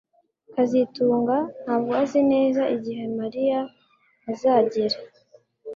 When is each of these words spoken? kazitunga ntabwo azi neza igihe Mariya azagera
kazitunga 0.53 1.37
ntabwo 1.63 1.91
azi 2.03 2.19
neza 2.31 2.61
igihe 2.75 3.03
Mariya 3.19 3.59
azagera 4.31 4.97